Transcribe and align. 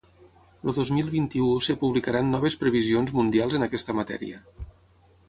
El 0.67 0.71
dos 0.77 0.89
mil 0.99 1.11
vint-i-u 1.15 1.49
es 1.57 1.69
publicaran 1.83 2.31
noves 2.37 2.57
previsions 2.63 3.13
mundials 3.19 3.59
en 3.59 3.67
aquesta 3.67 3.97
matèria. 4.01 4.41